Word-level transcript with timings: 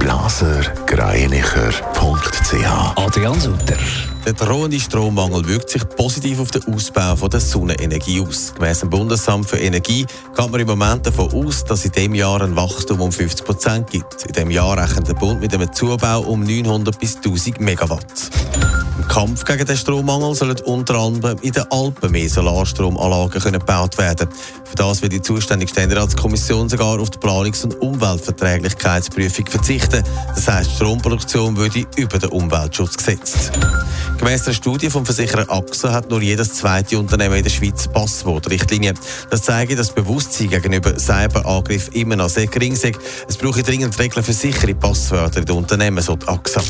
blasergreinicher.ch 0.00 2.96
Adrian 2.96 3.38
Sutter. 3.38 3.76
Der 4.26 4.32
drohende 4.32 4.80
Strommangel 4.80 5.46
wirkt 5.46 5.70
sich 5.70 5.88
positiv 5.88 6.40
auf 6.40 6.50
den 6.50 6.64
Ausbau 6.74 7.14
von 7.14 7.30
der 7.30 7.38
Sonnenenergie 7.40 8.20
aus. 8.20 8.52
Gemäss 8.54 8.80
dem 8.80 8.90
Bundesamt 8.90 9.48
für 9.48 9.58
Energie 9.58 10.06
geht 10.36 10.50
man 10.50 10.60
im 10.60 10.66
Moment 10.66 11.06
davon 11.06 11.32
aus, 11.32 11.64
dass 11.64 11.84
in 11.84 11.92
diesem 11.92 12.14
Jahr 12.14 12.42
ein 12.42 12.56
Wachstum 12.56 13.00
um 13.00 13.12
50 13.12 13.46
Prozent 13.46 13.90
gibt. 13.90 14.24
In 14.24 14.32
diesem 14.32 14.50
Jahr 14.50 14.76
rechnet 14.76 15.08
der 15.08 15.14
Bund 15.14 15.40
mit 15.40 15.54
einem 15.54 15.72
Zubau 15.72 16.22
um 16.22 16.42
900 16.42 16.98
bis 16.98 17.16
1000 17.16 17.60
Megawatt. 17.60 18.30
Kampf 19.10 19.44
gegen 19.44 19.66
den 19.66 19.76
Strommangel 19.76 20.36
sollen 20.36 20.60
unter 20.66 20.94
anderem 20.94 21.36
in 21.42 21.50
den 21.50 21.64
Alpen 21.72 22.12
mehr 22.12 22.30
Solarstromanlagen 22.30 23.52
gebaut 23.52 23.98
werden. 23.98 24.28
Für 24.64 24.76
das 24.76 25.02
wird 25.02 25.12
die 25.12 25.20
zuständige 25.20 25.68
Ständeratskommission 25.68 26.68
sogar 26.68 27.00
auf 27.00 27.10
die 27.10 27.18
Planungs- 27.18 27.64
und 27.64 27.74
Umweltverträglichkeitsprüfung 27.80 29.46
verzichten. 29.46 30.04
Das 30.32 30.46
heisst, 30.46 30.76
Stromproduktion 30.76 31.56
würde 31.56 31.86
über 31.96 32.20
den 32.20 32.30
Umweltschutz 32.30 32.98
gesetzt. 32.98 33.50
Gemäss 34.18 34.46
einer 34.46 34.54
Studie 34.54 34.88
vom 34.88 35.04
Versicherer 35.04 35.50
AXA 35.50 35.92
hat 35.92 36.08
nur 36.08 36.22
jedes 36.22 36.54
zweite 36.54 36.96
Unternehmen 36.96 37.34
in 37.34 37.42
der 37.42 37.50
Schweiz 37.50 37.88
Passwortrichtlinien. 37.88 38.96
Das 39.28 39.42
zeigt, 39.42 39.72
dass 39.72 39.88
das 39.88 39.92
Bewusstsein 39.92 40.50
gegenüber 40.50 40.96
Cyberangriff 40.96 41.88
immer 41.94 42.14
noch 42.14 42.28
sehr 42.28 42.46
gering 42.46 42.74
ist. 42.74 42.86
Es 43.26 43.36
brauche 43.36 43.64
dringend 43.64 43.98
Regeln 43.98 44.22
für 44.22 44.32
sichere 44.32 44.74
Passwörter 44.76 45.40
in 45.40 45.46
den 45.46 45.56
Unternehmen, 45.56 46.00
so 46.00 46.14
die 46.14 46.28
AXA. 46.28 46.62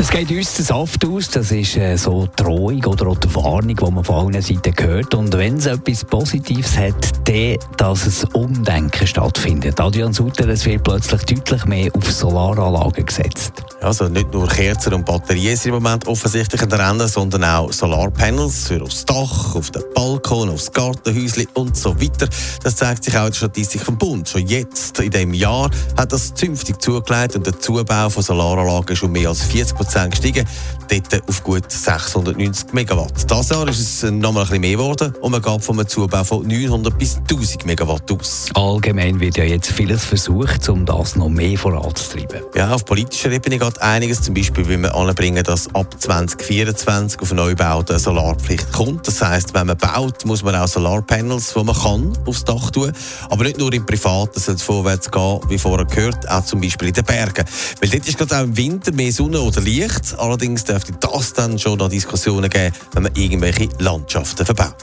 Es 0.00 0.08
geht 0.08 0.30
uns 0.30 0.54
der 0.54 0.64
Saft 0.64 1.04
aus, 1.04 1.28
das 1.28 1.52
ist 1.52 1.76
äh, 1.76 1.94
so 1.94 2.26
die 2.26 2.42
Drohung 2.42 2.82
oder 2.86 3.08
auch 3.08 3.18
die 3.18 3.34
Warnung, 3.34 3.76
die 3.76 3.90
man 3.90 4.02
von 4.02 4.32
allen 4.32 4.40
Seiten 4.40 4.74
hört. 4.80 5.12
Und 5.12 5.36
wenn 5.36 5.58
es 5.58 5.66
etwas 5.66 6.06
Positives 6.06 6.74
hat, 6.78 6.94
dann, 7.28 7.58
dass 7.76 8.06
es 8.06 8.24
Umdenken 8.32 9.06
stattfindet. 9.06 9.78
Adrian 9.78 10.14
Sutter, 10.14 10.48
es 10.48 10.64
wird 10.64 10.84
plötzlich 10.84 11.22
deutlich 11.24 11.66
mehr 11.66 11.90
auf 11.94 12.10
Solaranlagen 12.10 13.04
gesetzt. 13.04 13.52
Also 13.82 14.08
nicht 14.08 14.32
nur 14.32 14.48
Kerzen 14.48 14.94
und 14.94 15.04
Batterien 15.04 15.54
sind 15.54 15.74
im 15.74 15.82
Moment 15.82 16.06
offensichtlich 16.06 16.62
ein 16.62 16.72
Rennen, 16.72 17.06
sondern 17.06 17.44
auch 17.44 17.70
Solarpanels 17.70 18.68
für 18.68 18.82
aufs 18.82 19.04
Dach, 19.04 19.54
auf 19.54 19.70
den 19.70 19.82
Balkon, 19.94 20.48
aufs 20.48 20.72
Gartenhäuschen 20.72 21.46
und 21.52 21.76
so 21.76 21.94
weiter. 22.00 22.26
Das 22.62 22.76
zeigt 22.76 23.04
sich 23.04 23.14
auch 23.18 23.26
in 23.26 23.32
der 23.32 23.36
Statistik 23.36 23.82
vom 23.82 23.98
Bund. 23.98 24.30
Schon 24.30 24.46
jetzt, 24.46 24.98
in 24.98 25.10
diesem 25.10 25.34
Jahr, 25.34 25.70
hat 25.98 26.10
das 26.10 26.32
zünftig 26.32 26.80
zugelegt 26.80 27.36
und 27.36 27.44
der 27.44 27.58
Zubau 27.60 28.08
von 28.08 28.22
Solaranlagen 28.22 28.96
schon 28.96 29.12
mehr 29.12 29.28
als 29.28 29.42
40 29.42 29.76
Prozent 29.76 29.89
gestiegen, 29.94 30.46
dort 30.88 31.28
auf 31.28 31.42
gut 31.42 31.70
690 31.70 32.72
Megawatt. 32.72 33.30
Dieses 33.30 33.48
Jahr 33.50 33.68
ist 33.68 33.80
es 33.80 34.10
noch 34.10 34.32
mal 34.32 34.40
ein 34.40 34.46
bisschen 34.46 34.60
mehr 34.60 34.72
geworden 34.72 35.14
und 35.20 35.32
man 35.32 35.42
geht 35.42 35.64
von 35.64 35.78
einem 35.78 35.88
Zubau 35.88 36.24
von 36.24 36.46
900 36.46 36.98
bis 36.98 37.16
1000 37.16 37.66
Megawatt 37.66 38.10
aus. 38.12 38.46
Allgemein 38.54 39.18
wird 39.20 39.36
ja 39.36 39.44
jetzt 39.44 39.72
vieles 39.72 40.04
versucht, 40.04 40.68
um 40.68 40.86
das 40.86 41.16
noch 41.16 41.28
mehr 41.28 41.58
voranzutreiben. 41.58 42.42
Ja, 42.54 42.72
auf 42.72 42.84
politischer 42.84 43.30
Ebene 43.30 43.58
geht 43.58 43.82
einiges. 43.82 44.22
Zum 44.22 44.34
Beispiel 44.34 44.66
will 44.66 44.78
man 44.78 44.92
anbringen, 44.92 45.42
dass 45.42 45.72
ab 45.74 45.94
2024 45.98 47.20
auf 47.20 47.32
Neubauten 47.32 47.94
eine 47.94 48.00
Solarpflicht 48.00 48.72
kommt. 48.72 49.06
Das 49.06 49.20
heisst, 49.22 49.54
wenn 49.54 49.66
man 49.66 49.76
baut, 49.76 50.24
muss 50.24 50.42
man 50.42 50.54
auch 50.54 50.68
Solarpanels, 50.68 51.54
die 51.54 51.64
man 51.64 51.76
kann, 51.76 52.12
aufs 52.26 52.44
Dach 52.44 52.70
tun. 52.70 52.92
Aber 53.28 53.44
nicht 53.44 53.58
nur 53.58 53.72
im 53.72 53.84
Privaten 53.86 54.38
soll 54.38 54.54
es 54.54 54.62
vorwärts 54.62 55.10
gehen, 55.10 55.40
wie 55.48 55.58
vorher 55.58 55.86
gehört, 55.86 56.28
auch 56.28 56.44
zum 56.44 56.60
Beispiel 56.60 56.88
in 56.88 56.94
den 56.94 57.04
Bergen. 57.04 57.44
Weil 57.80 57.90
dort 57.90 58.08
ist 58.08 58.18
gerade 58.18 58.38
auch 58.38 58.44
im 58.44 58.56
Winter 58.56 58.92
mehr 58.92 59.12
Sonne 59.12 59.40
oder 59.40 59.60
Licht. 59.60 59.79
Allerdings 60.18 60.64
dürfte 60.64 60.92
das 61.00 61.32
dann 61.32 61.58
schon 61.58 61.78
noch 61.78 61.88
Diskussionen 61.88 62.50
geben, 62.50 62.74
wenn 62.92 63.04
man 63.04 63.12
irgendwelche 63.14 63.68
Landschaften 63.78 64.44
verbaut. 64.44 64.74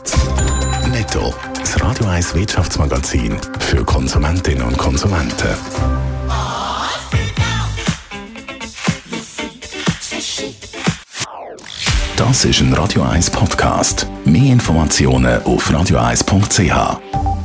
Netto. 0.89 1.35
Das 1.59 1.79
Radio 1.81 2.07
1 2.07 2.33
Wirtschaftsmagazin 2.33 3.37
für 3.59 3.83
Konsumentinnen 3.83 4.63
und 4.63 4.77
Konsumenten. 4.77 5.49
Das 12.15 12.45
ist 12.45 12.61
ein 12.61 12.73
Radio 12.73 13.03
1 13.03 13.29
Podcast. 13.29 14.07
Mehr 14.25 14.53
Informationen 14.53 15.43
auf 15.43 15.69
radio1.ch. 15.69 17.36